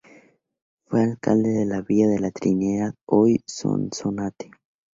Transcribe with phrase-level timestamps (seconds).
[0.87, 4.49] Fue alcalde de la villa de la Trinidad hoy Sonsonate.